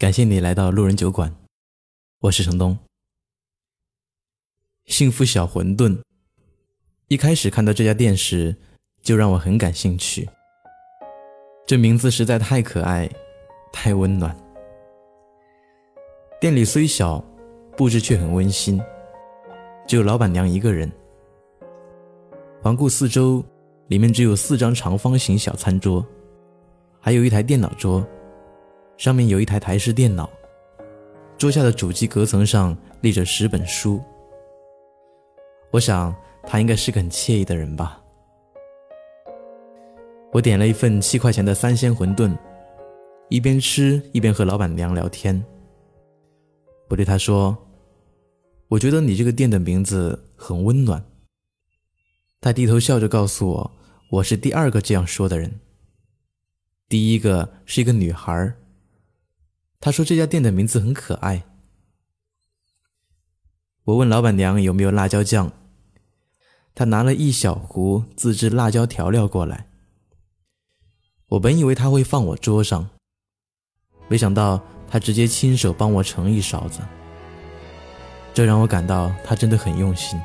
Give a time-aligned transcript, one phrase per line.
[0.00, 1.30] 感谢你来到路人酒馆，
[2.20, 2.78] 我是程东。
[4.86, 6.00] 幸福小馄饨，
[7.08, 8.56] 一开始看到这家店时，
[9.02, 10.26] 就让我很感兴趣。
[11.66, 13.10] 这名字实在太可爱，
[13.74, 14.34] 太温暖。
[16.40, 17.22] 店里虽小，
[17.76, 18.80] 布置却很温馨，
[19.86, 20.90] 只有老板娘一个人。
[22.62, 23.44] 环顾四周，
[23.88, 26.02] 里面只有四张长方形小餐桌，
[27.00, 28.02] 还有一台电脑桌。
[29.00, 30.28] 上面有一台台式电脑，
[31.38, 33.98] 桌下的主机隔层上立着十本书。
[35.70, 37.98] 我想他应该是个很惬意的人吧。
[40.34, 42.36] 我点了一份七块钱的三鲜馄饨，
[43.30, 45.42] 一边吃一边和老板娘聊天。
[46.90, 47.56] 我对他说
[48.68, 51.02] ：“我觉得你这个店的名字很温暖。”
[52.38, 53.70] 他低头笑着告诉我
[54.12, 55.58] ：“我是第二个这样说的人，
[56.86, 58.52] 第一个是一个女孩。”
[59.80, 61.42] 他说：“这家店的名字很可爱。”
[63.84, 65.50] 我问老板娘有没有辣椒酱，
[66.74, 69.68] 她拿了一小壶自制辣椒调料过来。
[71.28, 72.90] 我本以为她会放我桌上，
[74.06, 76.80] 没想到她直接亲手帮我盛一勺子，
[78.34, 80.20] 这让我感到她真的很用心。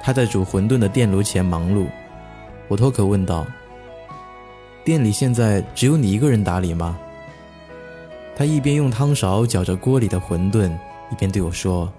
[0.00, 1.88] 她在煮馄饨的电炉前忙碌，
[2.68, 3.44] 我脱口问道
[4.84, 6.96] ：“店里现在只有你一个人打理吗？”
[8.40, 10.74] 他一边用汤勺搅着锅里的馄饨，
[11.12, 11.92] 一边对我说：“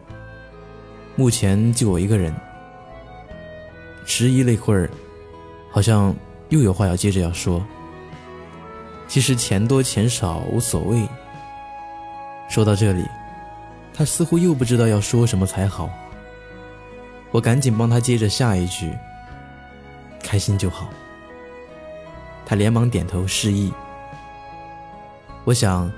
[1.16, 2.36] 目前就我一个人。”
[4.08, 4.90] 迟疑了一会儿，
[5.70, 6.16] 好像
[6.50, 7.64] 又有话要接着要说。
[9.08, 11.08] 其实钱多钱少无所谓。
[12.50, 13.06] 说到这里，
[13.94, 15.88] 他似乎又不知道要说什么才好。
[17.30, 18.92] 我赶紧帮他接着下一句
[20.24, 20.90] ：“开心就好。”
[22.48, 23.72] 他连忙点头示意。
[25.44, 25.92] 我想。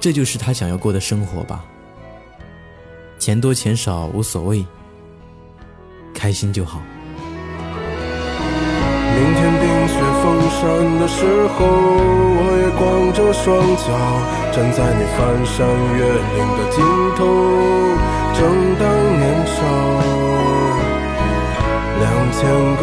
[0.00, 1.64] 这就是他想要过的生活吧。
[3.18, 4.64] 钱多钱少无所谓，
[6.14, 6.80] 开心就好。
[9.12, 10.60] 明天冰雪封山
[10.98, 11.66] 的时候，
[12.40, 13.44] 我也光着双
[13.76, 13.84] 脚
[14.50, 16.80] 站在你翻山越岭的尽
[17.16, 17.20] 头。
[18.32, 18.40] 正
[18.78, 18.82] 当
[19.18, 19.58] 年少，
[22.00, 22.38] 两千
[22.76, 22.82] 个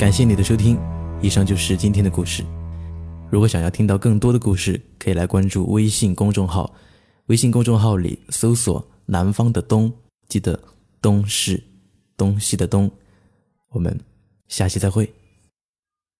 [0.00, 0.78] 感谢你的收听，
[1.20, 2.42] 以上就是今天的故事。
[3.30, 6.74] 如果想要听到更多的故事，可以来关注微信公众号。
[7.26, 9.92] 微信公众号里搜索“南方的冬”，
[10.26, 10.58] 记得
[11.02, 11.62] “冬”是
[12.16, 12.90] 东西的“东”。
[13.72, 13.94] 我们
[14.48, 15.12] 下期再会。